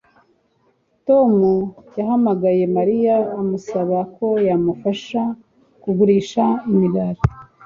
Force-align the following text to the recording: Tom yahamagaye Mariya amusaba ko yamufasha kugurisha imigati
Tom 1.07 1.33
yahamagaye 1.99 2.63
Mariya 2.77 3.15
amusaba 3.39 3.97
ko 4.15 4.27
yamufasha 4.47 5.21
kugurisha 5.81 6.43
imigati 6.71 7.27